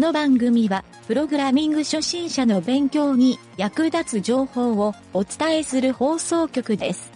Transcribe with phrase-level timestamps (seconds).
[0.00, 7.12] の番組は、プログラミング初心者の勉強に役立つ情報をお伝えする放送局です。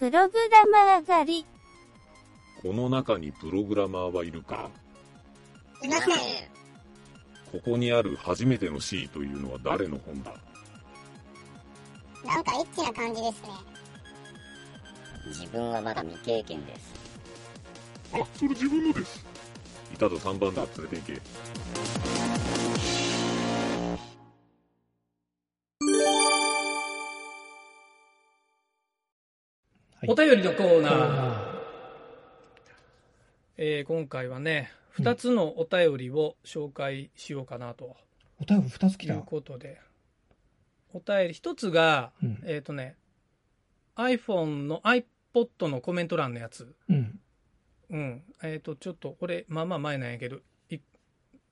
[0.00, 1.46] プログラマー狩り。
[2.60, 4.68] この中にプログラマーはいるか？
[5.82, 6.14] いません。
[7.52, 10.34] ここにある初めての C というのは誰の本だ？
[12.24, 13.48] なんかエッチな感じですね。
[15.26, 16.94] 自分はまだ未経験です。
[18.12, 19.24] あ、それ自分のです。
[19.92, 22.32] いたぞ3番だ、連れて行け。
[30.08, 31.52] お便りのコーナー。
[33.56, 37.96] えー今回はね、2つのお便りを紹介しようかなと
[38.40, 39.22] お便り2つ来たいう。
[39.22, 39.80] ことで、
[40.92, 42.96] お便り1つが、うんえっ、とね、
[43.96, 46.74] iPhone の iPod のコメント欄のやつ。
[46.88, 47.20] うん。
[47.92, 48.22] うん。
[48.42, 50.38] えっ、と、ちょっとこれ、まあまあ前なんやけど、
[50.70, 50.78] い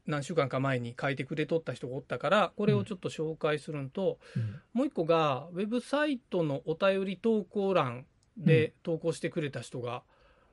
[0.07, 10.03] 何週間か前に書いてくれとった人がおったから、これをちょっと紹介するんと、うんもう一個が、ウェブサイトのお便り投稿欄で投稿してくれた人が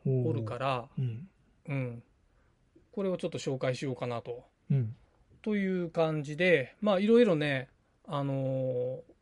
[0.05, 1.27] おるから、うん。
[1.67, 2.03] うん。
[2.91, 4.43] これをちょっと紹介しようかなと。
[4.69, 4.95] うん。
[5.41, 7.69] という感じで、まあいろいろね、
[8.05, 9.17] あのー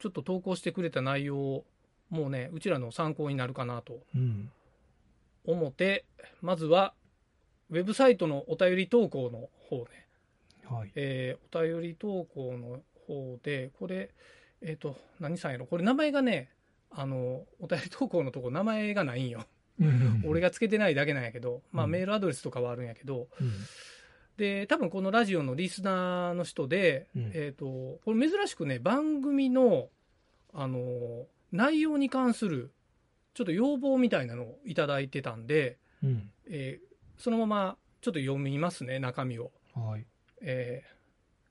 [0.00, 1.62] ちょっと投稿してくれた内容
[2.08, 4.50] もうね、うちらの参考になるかなとうん。
[5.46, 6.04] 思って、
[6.42, 6.94] まずは、
[7.70, 10.06] ウェブサイトのお便り投稿の方ね。
[10.64, 10.92] はい。
[10.94, 14.10] えーお便り投稿の方で、これ、
[14.62, 15.66] えっ、と、何さんやろ？
[15.66, 16.50] これ名前がね、
[16.90, 19.46] あの、お便り投稿のとこ名前がないんよ。
[20.24, 23.52] 俺が、がつけてないだけなんやけど、まあうんメールアドレスとかはあるんやけど、うん。
[24.36, 27.64] で、多分このラジオのリスナーの人で、うんえっ、と、
[28.04, 29.88] これ珍しくね、番組の、
[30.52, 32.70] あの、内容に関する、
[33.34, 36.30] ちょっと要望みたいなのをいただいてたんで、うん。
[36.48, 39.52] えーそのままちょっと読みますね、中身を。
[39.74, 40.06] はい。
[40.42, 41.00] えー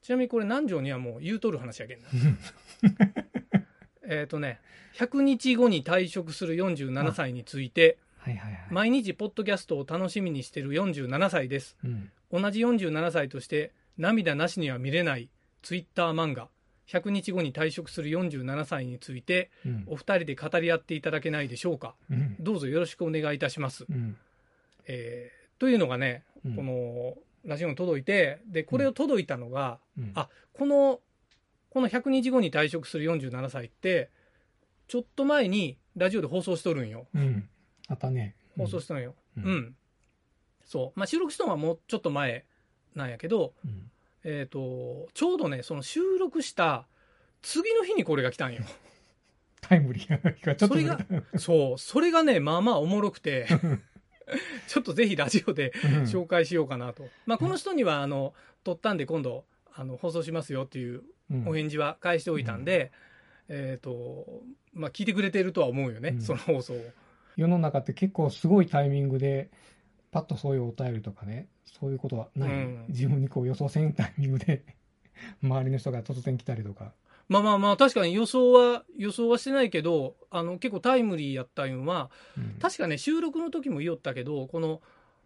[0.01, 2.07] ちなみにこれ南條にはもう言うとる話やけんな。
[4.07, 4.59] えっとね、
[4.95, 8.67] 100日後に退職する47歳について、はいはいはい。
[8.71, 11.77] 毎日ポッドキャストを楽しみにしている47歳です。
[11.83, 12.11] うん。
[12.31, 15.29] 同じ47歳として涙なしには見れない
[15.61, 16.49] ツイッター漫画
[16.91, 19.83] 100日後に退職する47歳についてうん。
[19.87, 21.95] お二人で語り合っていただけないでしょうか？
[22.09, 22.35] うん。
[22.39, 24.17] どうぞよろしくお願いいたします、うん。
[24.87, 30.99] えーというのがねうんこ、のラジオに届いてでこれを届いたのが、うんあこの
[31.69, 34.09] この100日後に退職する47歳って
[34.87, 37.47] ちょっと前にラジオで放送しとるんようん。
[37.87, 38.35] あったね。
[38.57, 39.75] 放送しとるんよううんん、
[40.65, 42.45] そうまあ収録したのはもうちょっと前
[42.95, 43.91] なんやけどうん。
[44.23, 46.87] えー、とちょうどねその収録した
[47.41, 48.63] 次の日にこれが来たんよ。
[49.61, 50.99] タイムリーがちょっとそれが
[51.37, 53.47] そうそれがねまあまあおもろくて
[54.67, 55.91] ちょっとぜひラジオでうん。
[56.03, 61.47] 紹介しようかなと、まあ、この人にはあの撮ったんで今度あの放送しますよっていううん。
[61.47, 62.91] お返事は返しておいたんで、
[63.49, 64.41] えっ、と
[64.73, 66.21] まあ聞いてくれてるとは思うよね、うん。
[66.21, 66.91] その放送を。
[67.35, 69.49] 世の中って結構すごいタイミングで、
[70.11, 72.49] パッとそういうお便りとかね、そういうことはない。
[72.49, 74.63] うん自分にこう予想せんタイミングで、
[75.43, 76.93] 周りの人が突然来たりとか。
[77.27, 84.81] まあまあまあ確かに予想は予想はしてないけどあの結構タイムリーやったんはうん確かね収録の時も言おったけどこの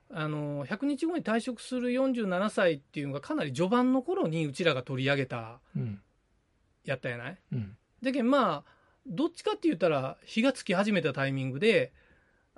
[0.09, 6.01] あの100日後に退職する47歳っていうのがかなり序盤の頃にうちらが取り上げたうん。
[6.83, 7.37] やったやない？
[7.53, 7.77] うん。
[8.01, 8.63] だけどまあ
[9.07, 11.93] どっちかって言ったら火がつき始めたタイミングで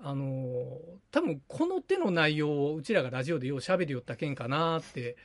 [0.08, 0.80] あの
[1.10, 5.18] 多分この手の内容をうちらがラジオでよう喋りよったけんかなって。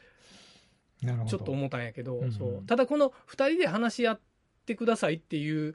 [1.28, 4.20] ちょっと思ったんやけど、うんうんそうただこの2人で話し合っ
[4.66, 5.74] てくださいっていう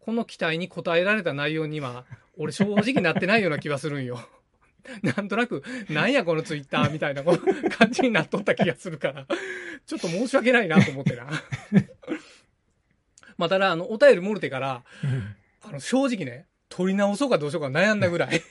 [0.00, 2.06] この期待に応えられた内容には
[2.36, 4.18] 俺正直なってないような気はするんよ。
[5.02, 7.40] なんとなく、なんやこのツイッターみたいな感
[7.90, 9.26] じになっとった気がするから、
[9.86, 11.26] ちょっと申し訳ないなと思ってな。
[13.38, 18.42] まあただ、あの、お便り漏れてから、うんあの、正直ね、撮り直そうかどうしようか悩んだぐらい、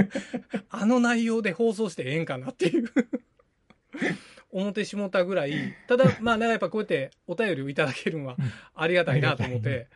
[0.70, 2.90] あの内容で放送してええんかなっていう、
[4.50, 8.50] 思ってしもたぐらい、ただ、まあ、なんかやっぱこうやってお便りをいただけるのはうん。
[8.74, 9.88] ありがたいなと思って、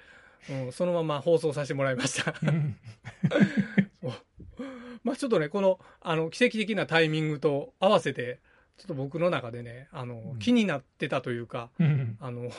[0.50, 2.34] うん、そのまま放送させてもらいました。
[2.42, 2.76] うん。
[5.02, 8.40] まあちょっとね、この、あの、奇跡的なタイミングと合わせて、
[8.76, 10.38] ちょっと僕の中でね、あの、うん。
[10.38, 12.18] 気になってたというか、うん。
[12.20, 12.50] あの、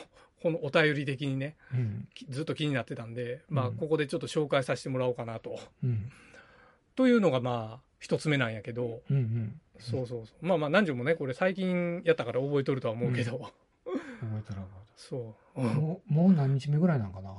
[0.44, 5.58] このお便り的にね、うんきずっと気になってたんで、まあ、うんここでちょっと紹介させてもらおうかなと。
[5.82, 6.12] うん
[6.96, 10.46] というのがまあ、一つ目なんやけど、うんうんそうそうそう。
[10.46, 13.52] まあまあ、何時もね、これ最近やったから覚えとるとは思うけど、覚
[14.38, 15.60] えたら覚そう。
[15.60, 17.34] もうもう何日目ぐらいなんかな？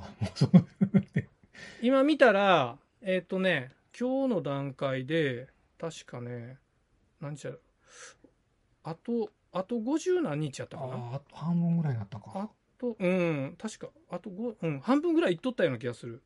[1.81, 5.47] 今見たら、えっ、とね、今日の段階で、
[5.79, 6.57] 確かね、
[7.21, 7.59] 何日やろ
[8.83, 10.95] あと、あと50何日やったかな？
[10.95, 12.31] ああ、あと半分ぐらいになったか。
[12.33, 12.49] あ
[12.93, 16.21] と、うん、確か、あと5、うん、半分ぐらいいっとったような気がする。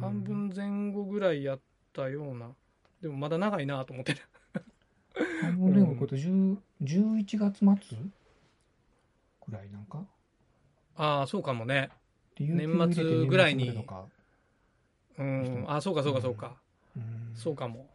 [0.00, 1.60] 半分前後ぐらいやっ
[1.92, 2.50] たような。
[3.00, 4.20] でもまだ長いなと思ってる。
[5.40, 7.98] 半分でもこと10 11月末
[9.40, 10.04] くらいなんか？
[10.96, 11.90] ああ、そうかもね。
[12.36, 13.86] で年末ぐらいに
[15.18, 15.64] うん。
[15.66, 16.56] ああ、そうかそうかそうか。
[16.96, 17.88] うんそうかも。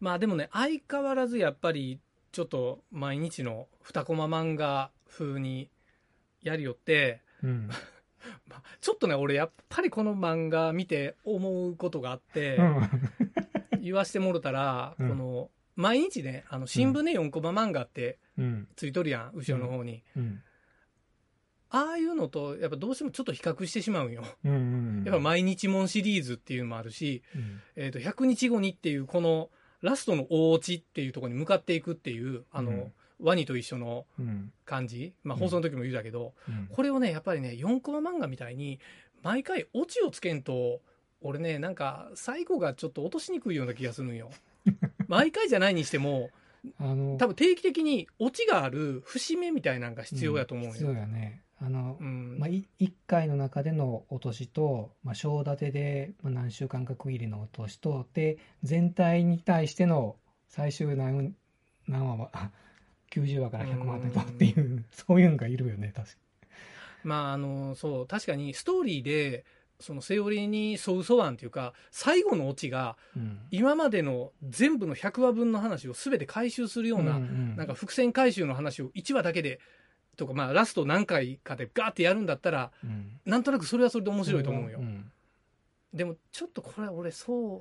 [0.00, 2.00] まあでもね、相変わらずやっぱり、
[2.32, 5.70] ちょっと毎日の2コマ漫画風に
[6.42, 7.68] やりよって、うん。
[8.48, 12.58] まあちょっとね、俺やっぱりこの漫画見て思うことがあって、
[13.80, 18.68] 言わしてもろたら、うんこの、毎日ね、あの、新聞で4コマ漫画ってうん。
[18.76, 20.02] ついとるやん、後ろの方に。
[20.16, 20.42] うん。
[21.70, 24.24] ああいうのと、やっぱどうしてもちょっと比較してしまうんよ。
[24.44, 24.52] うん。
[24.52, 25.04] うん。
[25.04, 29.50] やっぱ毎日もんシリーズっていうのもあるし、うんえっ、と、100日後にっていう、この、
[29.82, 34.52] ラストの大落ちっていうところに向かっていくっていう、あの、うんワニと一緒のうん。
[34.64, 35.14] 感じ。
[35.22, 36.66] まあ、うん放送の時も言うたけど、うん。
[36.70, 38.80] これをね、やっぱりね、4コマ漫画みたいに、
[39.22, 40.80] 毎回オチをつけんと、
[41.20, 44.30] 俺ね、なんか、最後がちょっと落としにくいような気がするんよ。
[45.08, 46.30] 毎回じゃないにしても、
[46.78, 50.98] あの、多分定期的にオチがある節目みたいなのが必要やと思うん必要よ。
[50.98, 51.42] やね。
[51.58, 52.38] あのう、ん。
[52.38, 60.16] まあ、い一回の中での落としと、まあ、章立てで、まあ、何週間か区切りの落としと、で、全体に対しての
[60.48, 61.34] 最終何、
[61.88, 62.50] 何話は、あ
[63.12, 66.16] 90話から100話っていう、 そういうのがいるよね、確か
[67.04, 69.44] まあ、あの、そう、確かにストーリーで、
[69.78, 72.96] そのセオリーに沿う沿わんっていうか、最後のオチが。
[73.50, 79.60] 今までの全部の100話分の話を全て回収するような、んなんか伏線回収の話を1話だけで、
[80.16, 84.80] とか、まあ、ラスト何回かでガーってやるんだったら、うん、なんとなくそれはそれで面白いと思うよ。
[84.80, 85.12] ん
[85.92, 87.60] でも、ちょっとこれ、俺、そう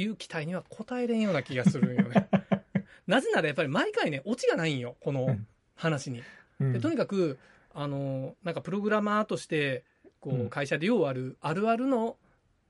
[0.00, 2.28] いう期待には応えれんような気がするんよね。
[3.06, 5.36] なぜならやっぱり毎回ね、オチがないんよ、この
[5.74, 6.22] 話に。
[6.60, 6.72] うん。
[6.72, 7.38] でとにかく、
[7.74, 9.84] あの、なんかプログラマーとして、
[10.20, 10.46] こうん。
[10.46, 12.16] う、会社でようある、あるあるの、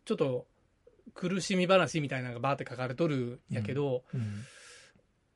[0.04, 0.46] ちょっと、
[1.14, 4.44] 苦しみ話みたいなのがバーって書かれとるんやけど、うん。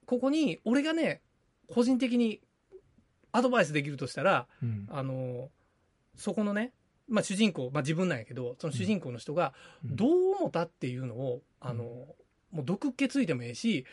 [0.06, 1.20] ここに、俺がね、
[1.69, 2.40] 個人的に
[3.32, 4.87] アドバイスできるとしたら、うん。
[4.88, 5.50] あの、
[6.14, 6.72] そこのね、
[7.08, 9.52] まあ主人公、まあ自分なんやけど、その主人公の人が
[9.84, 9.96] うん。
[9.96, 11.84] どう思ったっていうのを、あの、
[12.50, 13.84] もう毒っ気ついてもええし、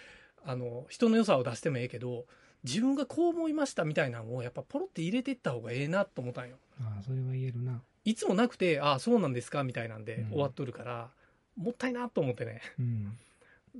[0.46, 2.26] あの、人の良さを出してもええけど、
[2.64, 6.58] 自分がこう思いましたみたいなのをやっぱポロって入れていった方がええなと思ったんよ。
[6.80, 7.82] ああそれは言えるな。
[8.06, 11.10] いつもなくて、ああ、そうなんですかみたいなんでうん終わっとるから、
[11.58, 12.62] もったいなと思ってね。
[12.80, 13.18] うん。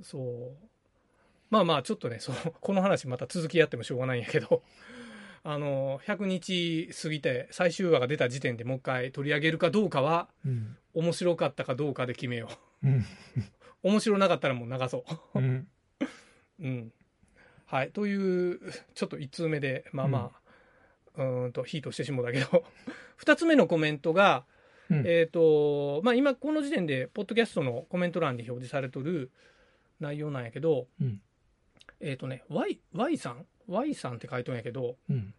[0.02, 0.66] そう。
[1.50, 4.62] まあまあ、ちょっとね、そう、この話また続きやってもしょうがないんやけど、
[5.44, 10.76] あの、100日過ぎて最終話が出た時点でもう一回取り上げるかどうかは、うん。
[10.94, 12.48] 面白かったかどうかで決めよ
[12.82, 12.98] うん。
[12.98, 13.04] う。
[13.82, 15.38] 面白なかったらもう流そう。
[15.38, 15.68] うん。
[16.60, 16.92] うん。
[17.66, 17.90] はい。
[17.90, 18.60] という、
[18.94, 20.30] ちょっと1通目で、まあま
[21.16, 22.64] あ、うーんと、ヒートしてしもうだけど、
[23.18, 24.44] 2つ目のコメントが、
[24.90, 29.30] うんえっ、と、まあ今この時点で、ポッドキャストのコメント欄に表示されとる
[29.98, 31.20] 内容なんやけど、うん。
[32.00, 35.34] えっ、とね、Y、Y さん ?Y さんって書いとんやけど、うん。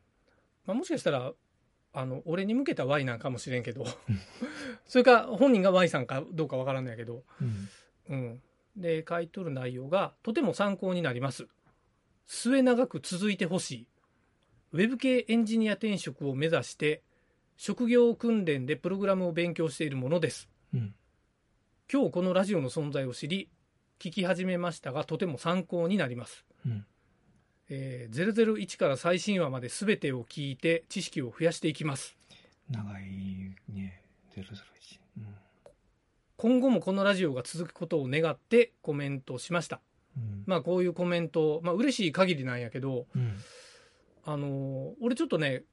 [0.66, 1.32] まあ、もしかしたら、
[1.94, 3.86] あの、俺に向けた Y なんかもしれんけど、
[4.86, 7.70] それか本人が Y さんかどうかわからんのやけど、うん。
[8.10, 8.42] うん。
[8.78, 11.48] で、書いとる内容が、とても参考になります。
[12.26, 13.88] 末永く続いてほしい。
[14.74, 17.02] ウェブ系エンジニア転職を目指して、
[17.58, 20.50] 職業訓練でプログラムを勉強しているものです。
[20.74, 20.94] うん。
[21.92, 23.50] 今日このラジオの存在を知り、
[24.00, 26.46] 聞き始めましたが、とても参考になります。
[26.66, 26.86] うん。
[27.70, 32.18] えー001から最新話まで全てを聞いて知識を増やしていきます。
[32.70, 34.04] 長いね。
[34.36, 35.00] 001。
[35.18, 35.45] うん。
[36.38, 39.80] 今後もこのラジオが続くことを願ってコメントしました。
[40.18, 40.44] うん。
[40.46, 43.38] まあこういうコメント、まあ嬉しい限りなんやけど、うん。
[44.26, 45.64] あのー俺ちょっとね、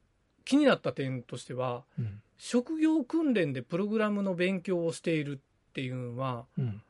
[0.44, 2.22] 気になった点としては、うん。
[2.38, 6.82] 職業訓練でプログラムの勉強をしているっていうのは、うん。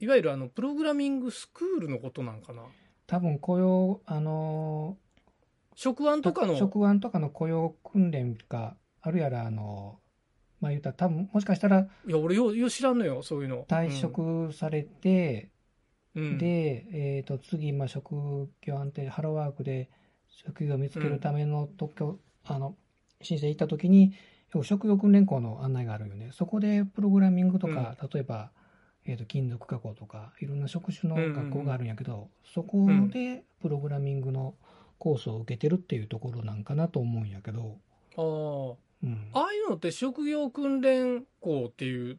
[0.00, 2.62] いわゆるあの、プログラミングスクールのことなんかな？
[3.06, 4.96] 多分雇用、あの
[5.74, 10.00] 職案とかの、職案とかの雇用訓練か、あるいはあの、
[10.62, 13.64] まあ言ったら多分もしかしたらいや、俺よう、よう知らんのよ、そういうの。
[13.64, 15.50] 退職されて、
[16.14, 16.38] うん、うん。
[16.38, 19.90] で、えっ、と、次、まあ、職業安定、ハローワークで
[20.28, 22.76] 職業を見つけるための特許、あの、
[23.20, 24.14] 申請行った時に、
[24.62, 26.30] 職業訓練校の案内があるよね。
[26.32, 28.52] そこでプログラミングとか、例えば、
[29.04, 34.54] えっ、と、金属加工とか、いろんな職種の学校があるんやけど、そこでプログラミングの
[34.98, 37.78] コースを受けてるっていうところなんかなと思うんやけど、
[38.16, 39.28] あうん。
[39.32, 39.40] あ。
[39.40, 42.18] ああいうのって職業訓練校っていう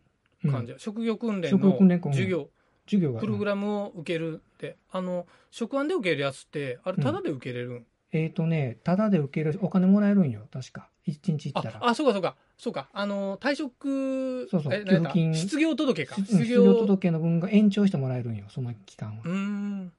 [0.50, 2.50] 感じや、職業訓練職業の訓練校授業、
[2.86, 3.20] 授業が。
[3.20, 7.86] プログラムを受けるって、あの、職案で受けるやつって、あれ、ただで受けれるん？
[8.12, 10.90] えっ、とね、ただで受ける、お金もらえるんよ、確か。
[11.06, 11.84] 一日行ったら。
[11.84, 12.36] ああそうかそうか。
[12.58, 12.90] そうか。
[12.94, 14.86] あの退職そうそう。
[14.86, 15.34] 給付金。
[15.34, 16.16] 失業届か。
[16.18, 19.24] うん失失業業届の分が延長してもらえるんよ、その期間は。
[19.26, 19.28] う。
[19.28, 19.92] ーん。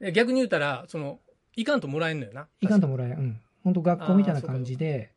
[0.00, 1.20] え逆に言うたらその
[1.56, 2.46] いかんともらえんのよな。
[2.60, 3.16] いかんともらえる。
[3.16, 3.40] うん。
[3.64, 5.13] 本当学校みたいな感じで、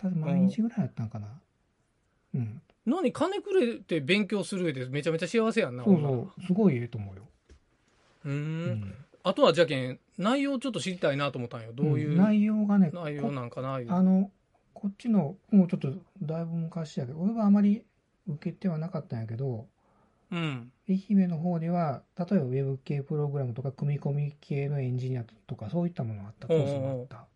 [0.00, 1.28] 多分毎日ぐらいやったんかな。
[2.34, 2.62] うん。
[2.86, 7.22] 何金くれて勉強する上でめちゃめちゃ幸せやんなそうそう、すごいええと思うよ。
[8.24, 8.34] うーん。
[8.34, 8.94] うん。
[9.22, 11.72] あとはじゃけん内容ちょっと知りたいなと思ったんよ。
[11.74, 12.16] どういううん。
[12.16, 14.30] 内容がね、内容なんかなあの、
[14.72, 15.92] こっちの、もうちょっと
[16.22, 17.84] だいぶ昔やけど、俺はあまり
[18.26, 19.66] 受けてはなかったんやけど、
[20.32, 20.72] うん。
[20.88, 27.26] 愛媛の方では、例えばウェブ系プログラムとか、組み込み系のエンジニアとか、そういったものがあった、コースもあった。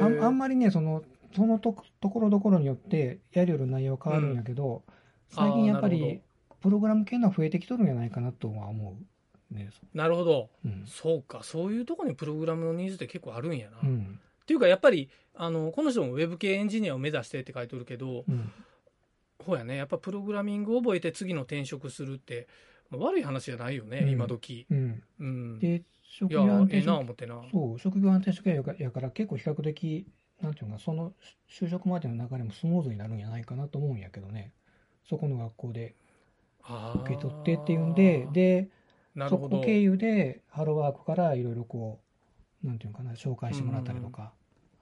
[0.00, 1.02] あんあんまりね、その、
[1.34, 4.82] そのとところどころによって、やりよる内容は変わるんやけど、
[5.28, 6.20] 最近やっぱり、
[6.60, 9.54] プログラム系のは増えてきとるんじゃないかなとは思う。
[9.54, 10.50] ね、なるほど。
[10.64, 10.84] うん。
[10.86, 11.42] そうか。
[11.42, 14.20] そういうところにプログラムのニーズって結構あるんやな、っうん。
[14.46, 18.52] ていうかやっぱりあのこの人もウェブ系エンジニアを目指してって書いてるけどうん。
[19.44, 19.76] ほうやね。
[19.76, 22.48] やっぱプログラミングを覚えて次の転職するって、
[22.90, 24.10] まあ悪い話じゃないよね、うん。
[24.10, 24.66] 今時。
[24.70, 25.02] うん。
[25.20, 25.58] うん。
[25.60, 27.06] で、職業安定職
[27.52, 30.06] そう、職業安定職やからやから結構比較的、
[30.40, 31.12] なんていうのかな、その
[31.48, 34.52] 就職までの流れもスムーズになるんじゃないかなと思うんやけどね。
[35.04, 35.94] そこの学校で
[36.94, 38.68] 受け取ってっていうんで、で、
[39.28, 42.00] そこ経由でハローワークからいろいろこ
[42.64, 44.32] う、なんていうのかな、紹介してもらったりとか、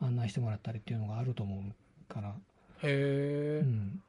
[0.01, 2.31] 案内してもらったりっていうのがあると思うから。
[2.31, 2.35] へ
[2.83, 4.03] え、うん。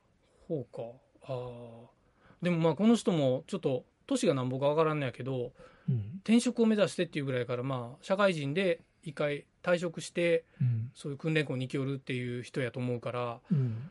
[0.47, 0.81] ほうか。
[1.23, 1.97] あー。
[2.41, 5.51] でもまあこの人もちょっと年がなんぼかわからんのやけど
[5.89, 6.19] うん。
[6.23, 10.91] 転職を目指してっていうぐらいからまあ社会人で一回退職してうん。
[10.93, 13.89] そういう訓練校に行きよるっていう人やと思うからうん。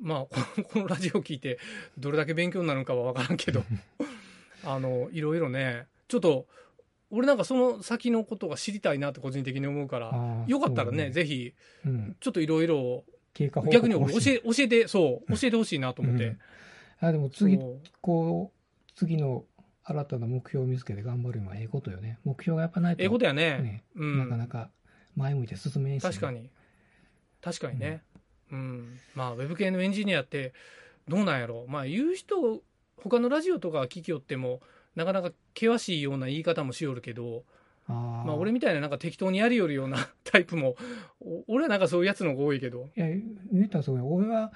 [0.00, 1.58] まあこの このラジオ聞いて
[1.98, 3.64] どれだけ勉強になるのかは分からんけど
[4.64, 6.46] あのいろいろねちょっと
[7.10, 12.16] 俺なんかその先のことが知りたいなって個人的に思うからよかったらねそうぜひうん。
[12.20, 13.04] ちょっといろいろ
[13.70, 16.38] 逆に俺教え教えてそう教えてほしいなと思って、うん
[17.00, 17.58] あ、でも次、
[18.00, 19.44] こう、次の
[19.88, 22.18] 新たな目標を見つけて頑張るのはええことよね。
[22.24, 23.02] 目標がやっぱないと。
[23.02, 23.58] ええことやね。
[23.58, 24.70] ね、うん、なかなか
[25.14, 26.02] 前向いて進めんし。
[26.02, 26.50] ね、確かに。
[27.40, 28.02] 確かにね、
[28.50, 28.98] うん。
[29.14, 30.52] まあウェブ系のエンジニアって
[31.06, 31.66] どうなんやろ。
[31.68, 32.60] まあ言う人
[32.96, 34.60] 他のラジオとか聞きよっても
[34.96, 37.44] なかなか険しいような言い方もしよるけど
[37.86, 37.94] あー。
[38.26, 40.74] まあ俺みたいななんか適当にやりよるような タイプも
[41.20, 43.06] お俺はなんかそういうやつの方が多いけど、いや、
[43.52, 44.04] 言ったらそうや。
[44.04, 44.52] 俺は、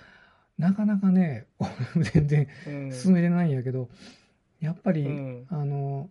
[0.58, 1.46] なかなかね、
[2.12, 2.92] 全然うん。
[2.92, 3.88] 進めてないんやけど、
[4.60, 5.46] やっぱり、うん。
[5.48, 6.10] あの、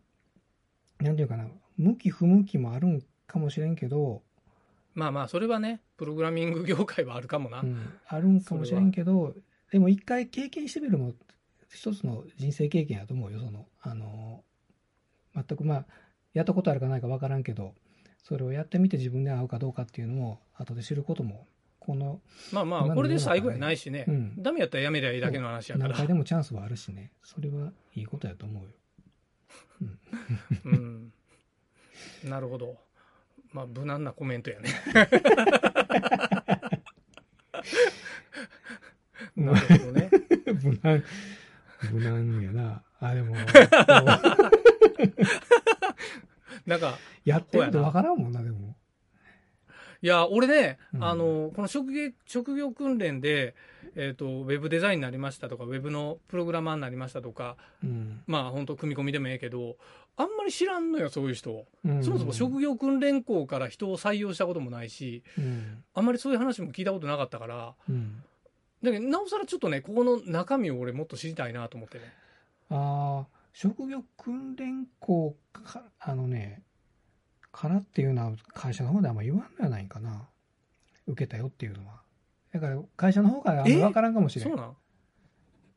[1.00, 4.22] なんていうかな、向き不向きもあるんかもしれんけど、
[4.96, 9.34] まあまあそれはねプログラミング業界はあるかもな、うん、あるんかもしれんけど、
[9.72, 11.14] でも一回経験してみるのも
[11.72, 14.44] 一つの人生経験やと思うよ、その、あの、
[15.36, 15.86] 全くまあ、
[16.34, 17.74] やったことあるかないか分からんけど、
[18.24, 21.48] それをやってみて自分で合うかどうかっていうのを後で知ることも、
[21.80, 22.22] この、
[22.52, 28.70] まあまあこれで最後やないしね、うん、ダメやったらやめりゃいいだけの話やか何ら回でもチャンスはあるしね、それはいいことやと思うよ。
[30.66, 31.12] うん、
[32.30, 32.78] なるほど。
[33.52, 34.70] まあ無難なコメントやね。
[39.36, 40.10] なるほどね。
[40.64, 41.04] 無難、
[41.92, 42.84] 無難やな。
[43.00, 43.36] あ、でも、
[46.66, 48.76] なんかやってると分からんもんな、でも。
[50.02, 53.54] いや俺ね、うんあのこの職業職業訓練で、
[53.96, 58.22] えー、とウェブデザインになりましたとかウェブのプログラマーになりましたとかうん。
[58.28, 59.76] まあ本当組み込みでもええけど
[60.16, 65.84] あんまり知らんのよそういう人、うんそもそも職業訓練校から人を採用したこともないしうん。
[65.94, 68.24] あんまりそういう話も聞いたことなかったからうん。
[68.82, 72.06] だけどなおさらちょっとねここの中身を俺もっと知りたいなと思ってね
[72.70, 76.62] ああ、職業訓練校か、あのね、
[77.60, 80.30] からっていうのは会社の方であんま言わんのやないかな。
[81.08, 82.02] 受けたよっていうのは。
[82.54, 84.50] だから会社の方からあんま分からんかもしれ。
[84.50, 84.76] んなん？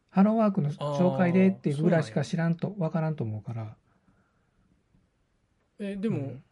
[0.08, 3.76] ハローワークの紹介でっていうぐらいしか知らんと、分からんと思うから。
[5.80, 6.42] えでも、うん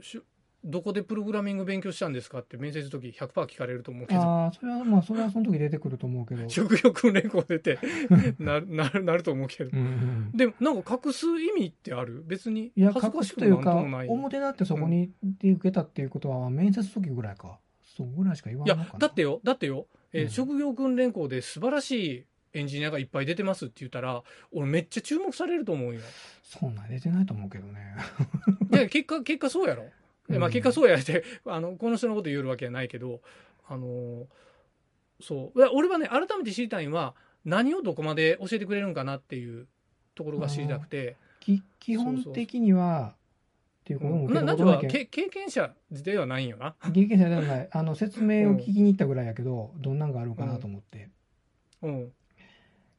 [0.00, 0.22] し
[0.64, 4.20] どこでプログラミング勉強したんですかって面接の時100%聞かれると思うけど。
[4.20, 6.48] ああ、それはまあ、それはその時出てくると思うけど。
[6.48, 7.78] 職業訓練校出て
[8.38, 9.70] ななるなると思うけど。
[9.72, 12.22] うんうんでもなんか隠す意味ってある？
[12.26, 14.08] 別にいや、隠すというか、ともない。
[14.08, 17.58] 表だってそこにで受けたっていうことは、面接時ぐらいか。
[17.96, 18.98] そうぐらいしか言わいやんのかな。
[19.00, 20.30] だってよだってよ、えーうん。
[20.30, 26.00] 職業訓練校で素晴らしいエンジニアがいっぱい出てますって言ったら俺めっちゃ注目されると思うよ。
[26.42, 27.96] そんなん出てないと思うけどね。
[28.70, 29.84] で結果結果そうやろ、
[30.30, 33.20] でまあ、うん結果そうやって あのこの人のこと言えるわけはないけど
[33.66, 34.26] あの
[35.20, 39.66] そう俺はね改めて知りたいのは何をどこまで教えてくれるんかなっていう
[40.14, 43.14] ところが知りたくてき基本的には、
[43.80, 46.68] っていうこともな、なんていうか、たことないけけ経験者ではないんよな。
[46.68, 46.74] ん。
[46.92, 47.68] 経験者ではない。
[47.72, 51.08] あの、説明を聞きに行ったぐらいやけど、どんなんがあるかなと思って。
[51.82, 52.12] うん。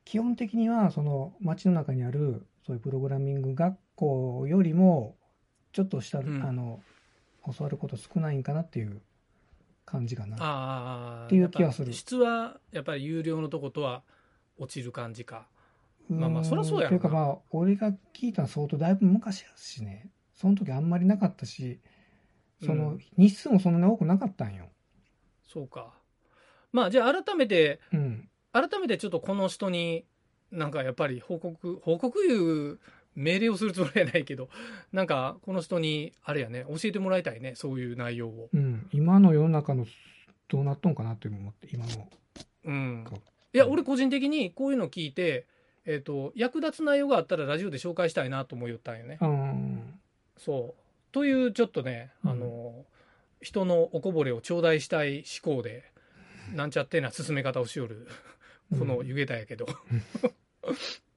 [0.03, 5.15] 基本的には、その、街の中にある、そういうプログラミング学校よりも、
[5.71, 6.81] ちょっとした、んあの、
[7.45, 9.01] 教わること少ないんかなっていう
[9.85, 11.25] 感じかな。
[11.25, 14.03] っていう気はする質は、やっぱり有料のとことは
[14.57, 15.47] 落ちる感じか。
[16.09, 20.09] まあまあそらそうやろなというかまあ、俺が聞いたの相当だいぶ昔やしね。
[20.35, 21.79] その時あんまりなかったし、
[22.63, 24.69] その、うん日数もそんなに多くなかったんよ。
[25.47, 25.93] そうか。
[26.71, 28.29] まあ、じゃあ改めて、うん。
[28.53, 30.05] 改めてちょっとこの人に、
[30.51, 32.79] なんかやっぱり報告、報告いう
[33.15, 34.49] 命令をするつもりはないけど、
[34.91, 38.49] なんかこの人に、あれやね、教えてもらいたいね、そういう内容を。
[38.53, 38.87] うん。
[38.91, 39.85] 今の世の中の、
[40.47, 42.09] どうなっとんかなって思って、今の。
[42.65, 43.05] うん。
[43.53, 45.45] いや、俺個人的にこういうの聞いて、
[45.85, 49.17] えっ、と、役立つ内容があったらラジオで紹介したいなと思いよったんよね。
[49.19, 49.99] うん。
[50.37, 50.81] そう。
[51.11, 52.85] という、ちょっとね、うんあの、
[53.41, 55.83] 人のおこぼれを頂戴したい思考で、
[56.53, 58.07] なんちゃってな進め方をしよる、
[58.77, 59.65] この湯桁やけど。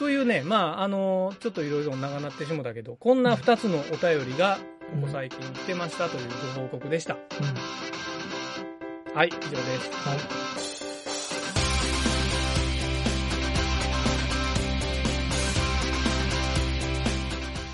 [0.00, 4.58] というね、まあ、あの、ちょっといろいろ長なってしもたけど、こんな2つのお便りが、
[4.94, 7.16] ここ最近来てましたというご報告でした。
[7.16, 7.18] う
[9.12, 9.14] ん。
[9.14, 9.60] はい、以上です。
[9.92, 10.18] はい。